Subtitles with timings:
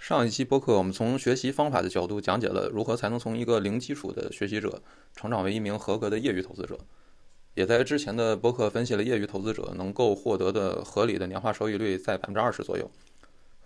[0.00, 4.82] 上一期播客，我们从学习方法的角度讲解了如何才能从一个零基础的学习者
[5.14, 6.78] 成长为一名合格的业余投资者，
[7.52, 12.90] 也在之前的播客分析了业余投资者能够获得的合理的年化收益率在百分之二十左右。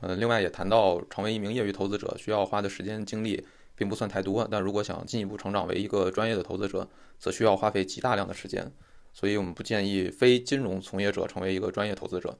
[0.01, 3.46] 呃，另外也谈到成为一名业余投资者需要花的时间精力
[3.77, 8.73] 并不算太多，但如果想进一步成长为一个专业的投资者，则需要花费极大量的时间，
[9.12, 12.37] 所以我们不建议非金融从业者成为一个专业投资者。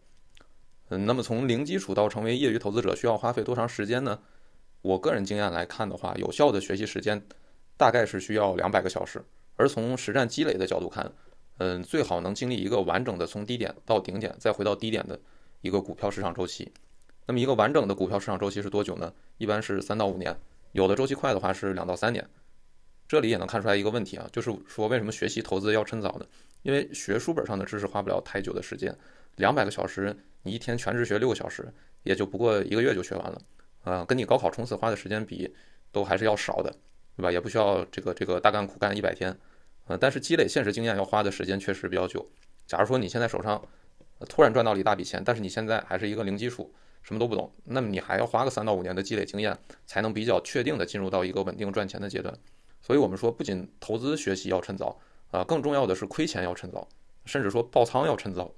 [0.89, 4.19] 嗯，那么从零基础到成为业余投资者需要花费多长时间呢？
[4.83, 7.21] 我个人经验来看的话，有效的学习时间
[7.79, 9.25] 大概是需要两百个小时。
[9.57, 11.11] 而从实战积累的角度看，
[11.57, 15.19] 嗯，最好能经历一个完整的从低点到顶点再回到低点的
[15.63, 16.71] 一个股票市场周期。
[17.27, 19.11] 那么一个完整的股票市场周期是多久呢？
[19.39, 20.37] 一般是三到五年，
[20.73, 22.29] 有的周期快的话是两到三年。
[23.09, 26.27] 这里也能看出来一个问题啊，就是说为什么学习投资要趁早呢？
[26.63, 28.95] 因为学书本上的知识花不了太久的时间，
[29.37, 30.15] 两百个小时。
[30.45, 31.67] 你一天全职学六个小时，
[32.05, 33.43] 也就不过一个月就学完了，
[33.83, 35.53] 啊，跟你高考冲刺花的时间比，
[35.91, 36.71] 都还是要少的，
[37.17, 37.33] 对吧？
[37.33, 39.37] 也不需要这个这个大干苦干一百天，
[39.87, 42.25] 呃，但是积累现实经验要花的时间确实比较久。
[42.67, 43.61] 假如说你现在手上
[44.29, 46.73] 突然赚到了一大笔钱，但是你现在还是一个零基础，
[47.03, 52.35] 什么都不懂，那么你还要花个三到五年的积累经验，才能比较确定的进入到一个稳定赚钱的阶段。
[52.83, 55.01] 所以我们说，不仅投资学习要趁早，
[55.31, 56.87] 啊，更重要的是亏钱要趁早，
[57.25, 58.53] 甚至说爆仓要趁早。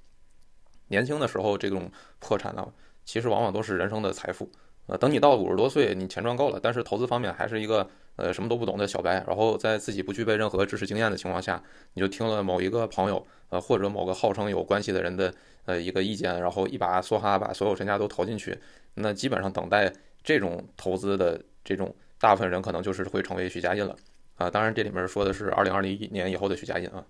[0.87, 2.67] 年轻的时候，这种破产呢，
[3.05, 4.49] 其实往往都是人生的财富。
[4.87, 7.85] 呃，等你到五十多岁，你钱赚够了，但是投资方面还是一个
[8.15, 11.61] 呃什么都不懂的小白，然后在自己不具备任何知识经验的情况下，
[11.93, 15.33] 你就听了某一个朋友呃或者某个号称有关系的人的
[15.65, 18.57] 呃一个意见，然后一把梭哈把所有身家都投进去，
[18.93, 19.91] 那基本上等待
[20.23, 23.93] 这种投资的这种大部分人可能就是会成为许家印了
[24.37, 24.49] 啊。
[24.49, 27.03] 当然这里面说的是二零二零年以后的许家印啊。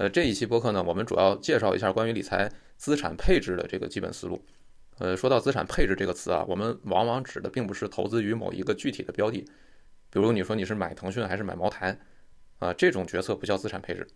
[0.00, 4.42] 呃，这一期播客呢，我们主要介绍一下关于理财资产配置的这个基本思路。
[4.96, 9.44] 呃，说到资产配置这个词啊，我们往往指的并不是投资于某一个具体的标的，
[10.08, 11.98] 比如你说你是买腾讯还是买茅台，
[12.60, 14.08] 啊，这种决策不叫资产配置。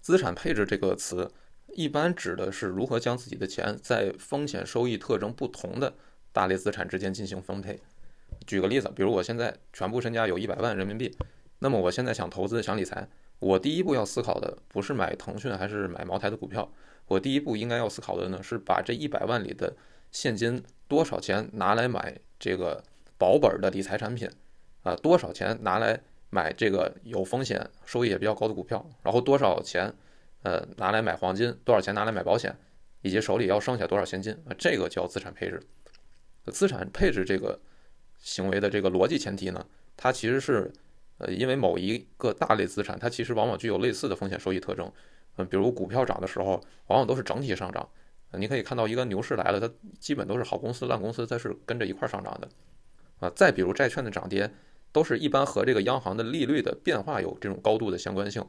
[0.00, 1.32] 资产配置这个词
[1.72, 5.92] 一般指的是如何将自己的钱在风险收益特征不同的
[6.30, 7.80] 大类资产之间进行分配。
[8.46, 11.12] 举个例子，比如我现在全部身家有一百万人民币，
[11.58, 13.08] 那么我现在想投资想理财。
[13.44, 16.66] 我第一步要思考的不是买腾讯还是买茅台的股票，
[17.06, 19.76] 我第一步应该要思考的呢是把这一百万里的
[20.10, 22.82] 现金多少钱拿来买这个
[23.18, 24.26] 保本的理财产品，
[24.82, 26.00] 啊，多少钱拿来
[26.30, 29.92] 买这个有风险收益也比较高的股票，然后多少钱，
[30.42, 32.56] 呃，拿来买黄金，多少钱拿来买保险，
[33.02, 35.62] 以及手里要剩下多少现金啊，这个叫资产配置。
[36.50, 37.60] 资产配置这个
[38.18, 39.66] 行为的这个逻辑前提呢，
[39.98, 40.72] 它其实是。
[41.18, 44.90] 呃，因为某一个大类资产，它其实往往具有类似的风险收益特征。
[45.36, 47.88] 嗯，比如股票涨的时候，往往都是整体上涨。
[48.36, 49.70] 你可以看到一个牛市来了，它
[50.00, 52.48] 基本都是好公司、烂公司，它是跟着一块上涨的。
[53.20, 54.50] 啊，再比如债券的涨跌，
[54.90, 58.44] 都是一般和这个央行的利率的变化有这种高度的相关性。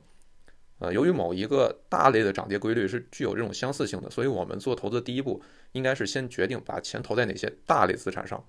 [0.80, 8.44] 呃，由于某一个大类的涨跌规律是具有这种相似性的，所以我们做投资第一步应该是先决定把钱投在哪些大类资产上。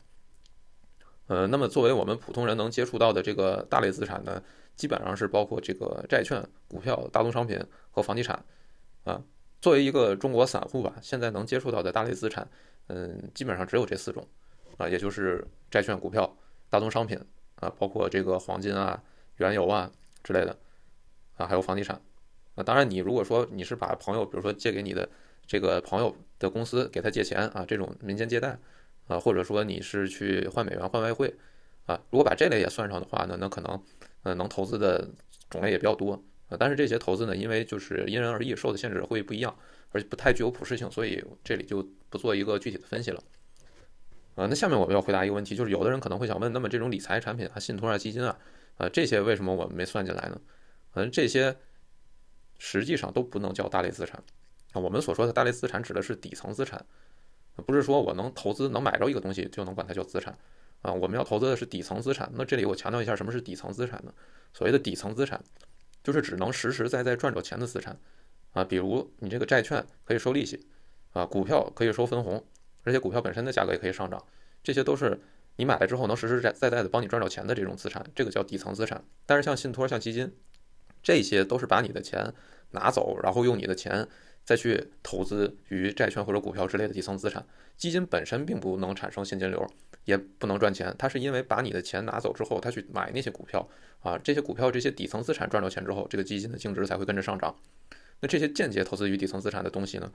[1.26, 4.42] 呃，那么作为我们普通人能接触到的这个大类资产呢，
[4.76, 7.60] 基本上是包括这个债券、股票、大宗商品
[7.90, 8.44] 和房地产。
[9.04, 9.22] 啊，
[9.60, 12.48] 作为一个中国散户吧，现在能接触到的大类资产，
[12.88, 14.26] 嗯，基本上只有这四种，
[14.76, 16.36] 啊，也就是债券、股票、
[16.68, 17.16] 大宗商品，
[17.56, 19.00] 啊，包括这个黄金啊、
[19.36, 19.90] 原油啊
[20.24, 20.56] 之类的，
[21.36, 22.00] 啊，还有房地产。
[22.56, 25.08] 啊，当然你如果说你是把朋友，比如说借给你的
[25.46, 28.58] 这个朋友的公司给他借钱啊，这种民间借贷。
[29.06, 31.32] 啊，或者说你是去换美元换外汇，
[31.86, 33.82] 啊，如果把这类也算上的话呢，那可能，
[34.22, 35.08] 呃，能投资的
[35.48, 36.14] 种类也比较多，
[36.48, 39.56] 啊，但是这些投资呢，因为就是因人而异，受的限制会不一样，
[39.92, 43.22] 而且不太具有普适性，所以这里就不做一个具体的分析了。
[44.34, 48.36] 啊，那下面我们要回答一个问题，就是有的人可能会想问，那么这种理财产品啊，信托啊，基金啊，
[48.76, 50.40] 啊，这些为什么我们没算进来呢？
[50.94, 51.56] 嗯，这些
[52.58, 54.22] 实际上都不能叫大类资产，
[54.72, 56.84] 啊，我们所说的大类资产指的是底层资产。
[57.62, 60.36] 不是说我能投资能买着一个东西就能管它叫资产，
[60.82, 62.30] 啊，我们要投资的是底层资产。
[62.34, 64.12] 那这里我强调一下，什么是底层资产呢？
[64.52, 65.42] 所谓的底层资产，
[66.04, 67.98] 就是只能实实在在赚着钱的资产，
[68.52, 70.66] 啊，比如你这个债券可以收利息，
[71.12, 72.44] 啊，股票可以收分红，
[72.82, 74.22] 而且股票本身的价格也可以上涨，
[74.62, 75.18] 这些都是
[75.56, 79.02] 你买了之后能实实在在的帮你赚着钱的这种资产，这个叫底层资产。
[79.24, 80.30] 但是像信托、像基金，
[81.02, 82.34] 这些都是把你的钱
[82.72, 84.06] 拿走，然后用你的钱。
[84.46, 87.44] 再去投资于债券或者股票之类的底层资产，
[87.76, 89.68] 基金本身并不能产生现金流，
[90.04, 90.94] 也不能赚钱。
[90.96, 93.68] 它是因为把你的钱拿走之后，他去买那些股票
[94.00, 97.54] 啊，这些股票这些底层资产赚到钱之后，这个基金的净值才会跟着上涨。
[98.20, 100.10] 那这些间接投资于底层资产的东西呢，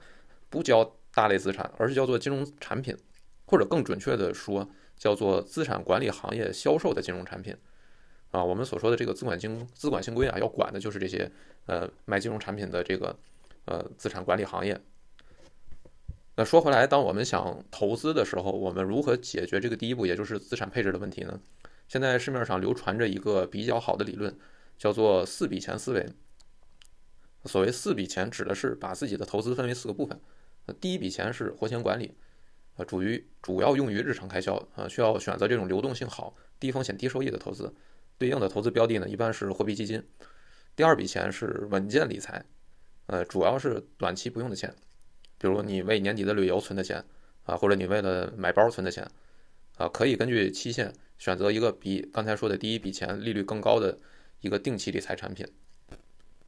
[0.48, 2.96] 不叫大类资产，而是叫做金融产品，
[3.44, 7.54] 或者更准确的说，叫做资产管理行业销售的金融产品。
[8.30, 11.30] 啊，我们所说的这个资管经资管新规啊，要管的就是这些
[11.66, 13.14] 呃卖金融产品的这个
[13.66, 14.80] 呃资产管理行业。
[16.34, 21.40] 那说回来，当我们想投资的时候，我们如何解决这个第一步，也就是资产配置的问题呢？
[21.88, 24.34] 现在市面上流传着一个比较好的理论，
[24.78, 26.08] 叫做四笔钱思维。
[27.44, 30.18] 所谓四笔钱，指的是把自己的投资分为四个部分。
[30.80, 32.14] 第一笔钱是活钱管理，
[32.76, 37.74] 呃，主于主要用于日常开销，啊，需要选择这种流动性好、低风险低收益的投资。
[38.16, 40.02] 对应的投资标的呢，一般是货币基金。
[40.76, 42.42] 第二笔钱是稳健理财，
[43.06, 44.74] 呃，主要是短期不用的钱，
[45.38, 47.04] 比如你为年底的旅游存的钱
[47.44, 49.06] 啊，或者你为了买包存的钱
[49.76, 53.98] 啊，可以根据期限选择一个比刚才说的第一笔钱利率更高的
[54.40, 55.46] 一个定期理财产品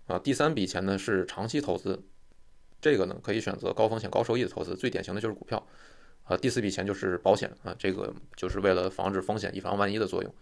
[0.07, 0.19] 啊。
[0.19, 2.03] 第三笔钱呢是长期投资，
[2.81, 5.67] 这个呢可以选择高风险高收益的投资，最典型的就是股票
[6.23, 6.37] 啊。
[6.37, 10.35] 第四笔钱就是保险啊，这个就是为了防止风险、以防万一的作用。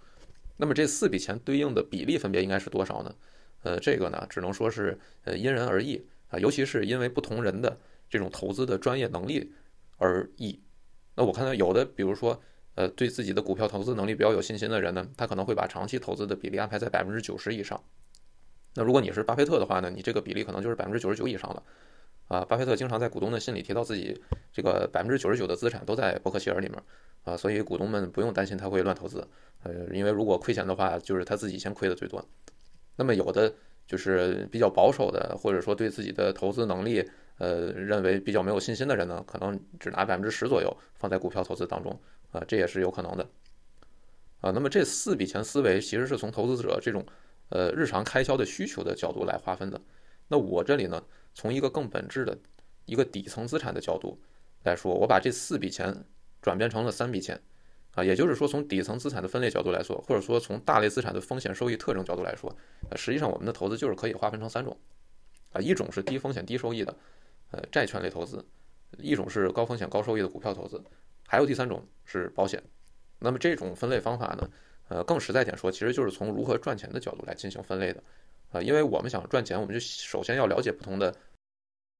[0.59, 3.15] 那么这四笔钱对应的比例分别应该是多少呢？
[3.63, 7.77] 呃，这个呢只能说是呃因人而异啊，尤其是因为不同人的
[8.09, 9.53] 这种投资的专业能力
[9.99, 10.61] 而异。
[11.15, 12.41] 那我看到有的，比如说
[12.75, 17.83] 呃对自己的股票投资能力比较有信心的人呢，他可能会把长期投资的比例安排在百分之九十以上。
[18.75, 21.63] 那如果你是巴菲特的话呢，你这个比例可能就是百分之九十九以上了。
[22.29, 24.19] 啊，巴菲特经常在股东的信里提到自己
[24.51, 26.83] 这个百分之九十九的资产都在伯克希尔里面
[27.25, 29.29] 啊，所以股东们不用担心他会乱投资。
[29.65, 32.27] 呃，因为如果亏钱的话，就是他自己先亏的最多。
[32.97, 33.53] 那么有的
[33.87, 37.09] 就是比较保守的，或者说对自己的投资能力，
[37.39, 41.99] 呃，认为比较没有信心的人呢，可能只拿百分之十左右放在股票投资当中，
[42.31, 43.29] 啊，这也是有可能的。
[44.41, 47.05] 啊，那么这四笔钱思维其实是从投资者这种
[47.49, 49.81] 呃日常开销的需求的角度来划分的。
[50.29, 51.03] 那我这里呢，
[51.35, 52.37] 从一个更本质的
[52.87, 54.21] 一个底层资产的角度
[54.65, 56.05] 来说，我把这四笔钱
[56.41, 57.41] 转变成了三笔钱。
[57.95, 62.51] 啊，也就是说，从底层资产的分类角度来说，或者说从大类资产的风险收益特征角度来说，
[62.89, 64.75] 呃，实际上我们的投资就是可以划分成三种，
[65.53, 66.97] 啊，一种是低风险低收益的，
[67.51, 68.43] 呃，债券类投资，
[68.97, 70.83] 一种是高风险高收益的股票投资，
[71.27, 72.63] 还有第三种是保险。
[73.19, 74.49] 那么这种分类方法呢，
[74.89, 78.03] 呃，更实在点说，其实就是从如何赚钱的角度来进行分类的，
[78.53, 81.15] 啊，因为我们想赚钱，我们就首先要了解不同的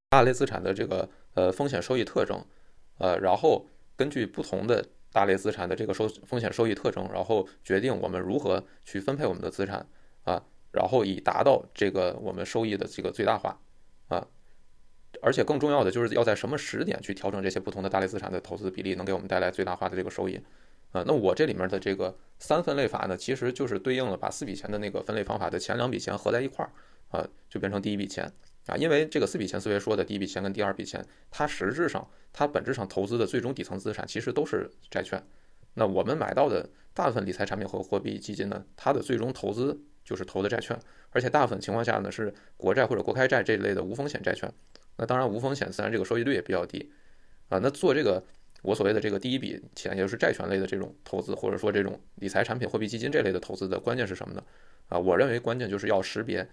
[0.09, 2.43] 大类资产的这个呃风险收益特征，
[2.97, 4.83] 呃，然后根据不同的。
[5.13, 9.87] 大类资产的这个收风险收益特征，然后决定我们如何去分配我们的资产
[10.25, 13.61] 啊，然后以达到这个我们收益的这个最大化
[14.09, 14.27] 啊，
[15.21, 20.41] 而且更重要的就是要在什么时点去调整这些不同的大类资产的投资比例，能给我们带来最大化的这个收益
[20.93, 21.05] 啊。
[21.07, 26.73] 那我这里面的这个三分类法呢，其实就是对应了把四笔钱的那个分类方法的前两笔钱合在一块儿
[27.11, 28.33] 啊，就变成第一笔钱。
[28.67, 35.21] 啊，因为这个四笔钱思维说的第一笔钱跟第二笔钱，它实质上它本质上投资的最终底层资产其实都是债券。
[35.75, 40.79] 那我们买到的大部分理财产品和货币基金呢，它的最终投资就是投的债券，
[41.11, 44.53] 而且大部分情况下呢是国债或者国开债这一类的无风险债券。
[44.97, 46.93] 那当然无风险，自然这个收益率也比较低。
[47.49, 48.23] 啊，那做这个
[48.63, 54.45] 我所谓的这个第一笔钱，也就是债权类的这种投资，或者说这种理财产品、货币基金这类的投资的关键是什么呢？
[54.89, 56.49] 啊，我认为关键就是要识别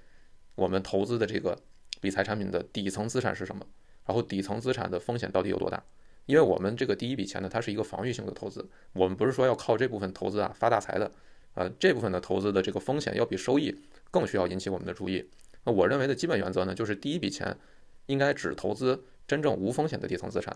[0.55, 1.57] 我们投资的这个。
[2.01, 3.65] 理财产品的底层资产是什么？
[4.05, 5.83] 然后底层资产的风险到底有多大？
[6.25, 11.11] 因为我们这个第一笔钱呢，它是一个防御性的投资，我们不是说要靠这部分投资啊发大财的，
[11.55, 13.75] 呃，这部分的投资的这个风险要比收益
[14.11, 15.27] 更需要引起我们的注意。
[15.63, 17.57] 那我认为的基本原则呢，就是第一笔钱
[18.05, 20.55] 应该只投资真正无风险的底层资产。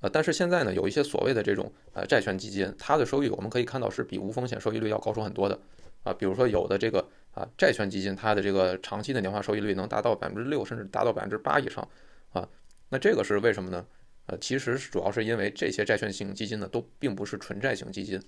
[0.00, 5.60] 呃，但是现在呢，有一些所谓的这种呃债券基金，它的收益我们可以看到是比无风险收益率要高出很多的
[6.02, 7.08] 啊，比如说有的这个。
[7.32, 11.88] 啊，债券基金它的这个长期的年化收益率能达到百分之六，甚至达到百分之八以上，
[12.32, 12.46] 啊，
[12.88, 13.86] 那这个是为什么呢？
[14.26, 18.20] 呃，其实主要是因为这些债券型基金呢，都并不是纯债型基金，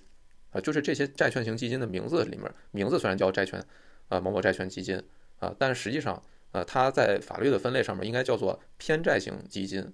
[0.51, 3.61] 啊，就是这些债券型基金的名字里面，名字虽然叫债券，
[4.07, 5.03] 啊，某某债券基金，
[5.39, 9.93] 啊，但实际上，呃，它在法律的分类上面应该叫做偏债型基金，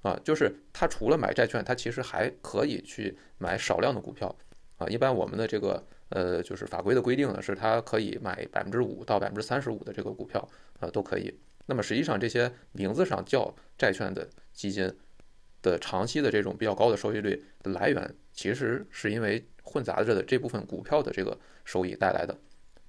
[0.00, 4.34] 啊，就是它除了买债券，它其实还可以去买少量的股票，
[4.78, 5.86] 啊，一般我们的这个。
[6.10, 10.46] 呃，就是法规的规定呢，是它可以买百分之五到百分之三十五的这个股票
[10.80, 11.32] 啊，都可以。
[11.66, 14.90] 那么实际上，这些名字上叫债券的基金
[15.60, 22.36] 的长期的这种比较高的收益率的来源，其实是因为混杂着的这部分股票的这个收益带来的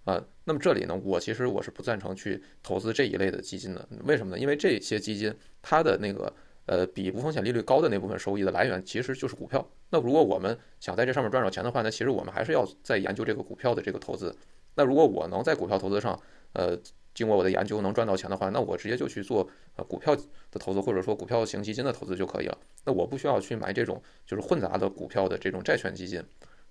[0.05, 0.23] 啊。
[0.45, 3.87] 那么这里呢，我其实我是不赞成去投资这一类的基金的。
[4.05, 4.39] 为什么呢？
[4.39, 6.33] 因为这些基金它的那个。
[6.69, 9.67] 呃，比无风险利率高的那部分收益的来源其实就是股票。
[9.89, 14.35] 那如果我们想在这上面赚着钱的话，那其实我们还是要再研究这个股票的这个投资。
[14.75, 16.21] 那如果我能在股票投资上，
[16.53, 16.77] 呃，
[17.15, 22.55] 经过我的研究能赚到钱的话，那我直接就去做呃股票的投资，或者说股票型基金的投资就可以了。
[22.85, 26.23] 那我不需要去买这种就是混杂的股票的这种债券基金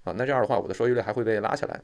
[0.04, 0.14] 啊。
[0.16, 1.82] 那这样的话，我的收益率还会被拉起来。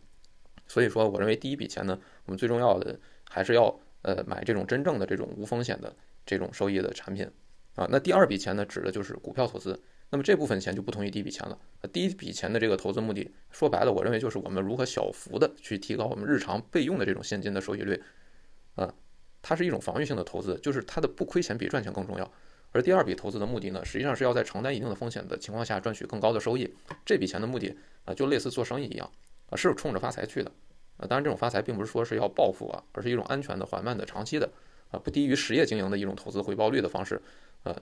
[0.69, 2.97] 所以说，我认为第一笔钱呢，我们最重要的
[3.29, 5.93] 还是要呃买这种真正的这种无风险的
[6.25, 7.29] 这种收益的产品
[7.75, 7.87] 啊。
[7.91, 9.81] 那第二笔钱呢，指的就是股票投资。
[10.11, 11.59] 那么这部分钱就不同于第一笔钱了。
[11.93, 18.01] 第一笔钱的这个投资目的，说白了，我认为就是我们如何小幅的去提高我们日常备用的这种现金的收益率。
[18.77, 18.95] 啊，
[19.43, 22.31] 它是一种防御性的投资，就是它的不亏钱比赚钱更重要。
[22.71, 26.73] 而第二笔投资的目的呢，实际上是要在承担一定的风险的情况下赚取更高的收益。
[27.05, 29.11] 这笔钱的目的啊，就类似做生意一样
[29.51, 30.51] 啊，是冲着发财去的
[30.97, 31.07] 啊。
[31.07, 34.49] 当然，这种发财并不是说是要暴富啊，而是一种安全的、缓慢的、长期的
[34.91, 37.21] 啊，不低于实业经营的一种投资回报率的方式。
[37.65, 37.77] 呃，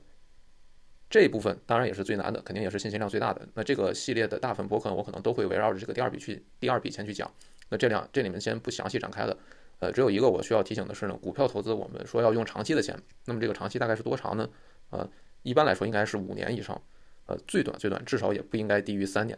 [1.11, 3.47] 这一部分当然也是最难的，肯定也是信息量最大的。
[3.55, 7.31] 那这个系列的大部分博客，我可能都会围绕着这个第二笔去第二笔钱去讲。
[7.69, 9.37] 那这两这里面先不详细展开了。
[9.81, 14.49] 呃，只有一个我需要提醒的是呢，股票投资我们说要用长期的钱，那么这个长期大概是多长呢？
[14.91, 15.11] 呃，
[15.43, 16.81] 一般来说应该是五年以上，
[17.27, 19.37] 呃，最短最短至少也不应该低于三年。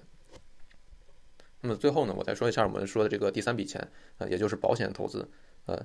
[1.62, 5.26] 那么最后呢，我再说一下我们说的这个第三笔钱，呃，也就是保险投资，
[5.64, 5.82] 呃，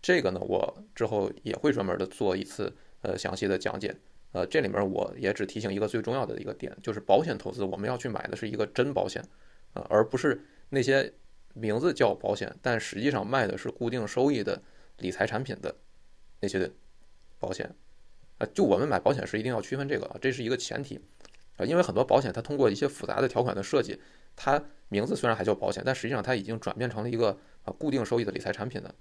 [0.00, 3.94] 这个呢我之后也会专门的做一次呃详细的讲解，
[4.32, 9.22] 呃，这里面我也只提醒一个最重要的一个点，就是保险投资我们要去买的是一个真保险，
[9.74, 10.40] 呃，而不是
[10.70, 11.12] 那些。
[11.54, 14.62] 名字叫保险，但实际上卖的是固定收益的
[14.98, 15.74] 理财产品的
[16.38, 16.70] 那些
[17.40, 17.74] 保险
[18.36, 18.46] 啊。
[18.54, 21.00] 就我们买保险时一定要区分这个啊，这是一个前提
[21.56, 21.64] 啊。
[21.64, 23.98] 因为很多保险它通过一些复杂的条款的设计，
[24.36, 28.94] 它名字虽然还叫保险，但实际上它已经转变成了一个啊固定收益的理财产品的啊。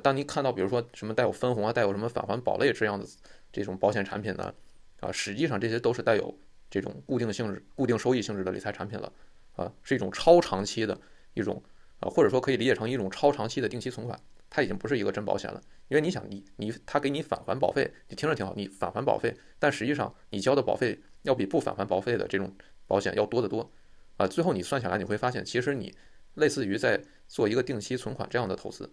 [0.00, 3.06] 当你看到比如说什么带有分红啊、带有什么返还保类这样的
[3.52, 4.54] 这种保险产品呢
[5.00, 6.36] 啊，实际上这些都是带有
[6.70, 9.12] 这种固定性质、固定收益性质的理财产品了
[9.56, 11.00] 啊，是一种超长期的
[11.34, 11.62] 一种。
[12.00, 14.20] 啊，或者说可以理解成一种超长期的定期存款，
[14.50, 15.62] 它已经不是一个真保险了。
[15.86, 22.52] 因为你想，你你他给你返还保费，你听着挺好，你返还保费，但实际上你交的保费要比不返还保费的这种
[22.88, 23.70] 保险要多得多。
[24.16, 25.94] 啊，最后你算下来你会发现，其实你
[26.34, 28.92] 类似于在做一个定期存款这样的投资。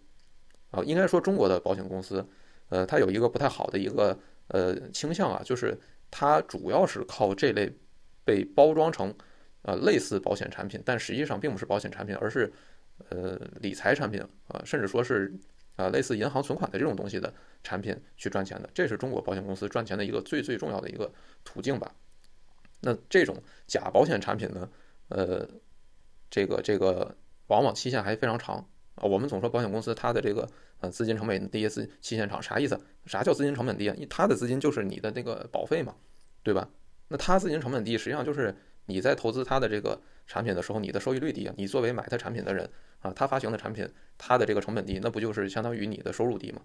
[0.71, 2.27] 啊，应该说中国的保险公司，
[2.69, 5.77] 呃，它有一个不太好的一个呃倾向啊，就是
[6.09, 7.71] 它主要是靠这类
[8.25, 9.13] 被包装成
[9.61, 12.51] 呃类似保险产品，但实际上并不是保险产品，而是。
[13.09, 15.33] 呃，理财产品啊，甚至说是
[15.75, 21.11] 啊，类似银行存款的这种东西的产品去赚钱的，这是中国保险公司赚钱的一个最最重要的一个
[21.43, 21.91] 途径吧。
[22.79, 23.35] 那这种
[23.65, 24.69] 假保险产品呢，
[25.07, 25.49] 呃，
[26.29, 28.63] 这个这个往往期限还非常长
[28.95, 29.03] 啊。
[29.03, 30.47] 我们总说保险公司它的这个
[30.79, 32.79] 呃资金成本低，资期限长，啥意思？
[33.05, 33.95] 啥叫资金成本低啊？
[34.09, 35.95] 它的资金就是你的那个保费嘛，
[36.43, 36.69] 对吧？
[37.07, 38.55] 那它资金成本低，实际上就是
[38.85, 41.53] 你在投资它的这个产品的时候，你的收益率低啊。
[41.57, 42.69] 你作为买它产品的人。
[43.01, 46.61] 啊，他发行的产品，它的这个成本低，那不就是相当于你的收入低吗？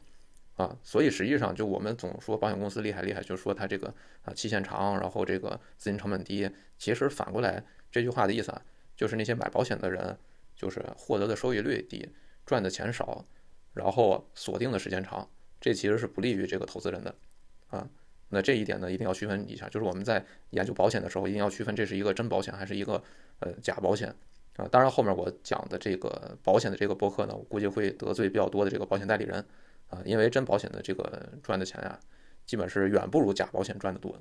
[0.57, 3.89] 啊，所以实际上就我们总说保险公司厉害厉害，就是说它这个
[4.23, 6.47] 啊期限长，然后这个资金成本低。
[6.77, 8.61] 其实反过来这句话的意思啊，
[8.95, 10.15] 就是那些买保险的人，
[10.57, 12.09] 就是获得的收益率低，
[12.45, 13.25] 赚的钱少，
[13.75, 15.29] 然后锁定的时间长，
[15.61, 17.15] 这其实是不利于这个投资人的。
[17.69, 17.89] 啊，
[18.31, 23.03] 那这一点呢一定要区分一下，就是我们在研究保险的时候，一定要区分这是一个真保险还是一个
[23.41, 24.15] 呃假保险。
[24.57, 29.45] 啊，当然后面我讲的这个保险的这个博客呢，我估计会得罪比较多的这个保险代理人，
[29.89, 32.01] 啊，因为真保险的这个赚的钱啊，
[32.47, 34.19] 基本是远不如假保险赚的多。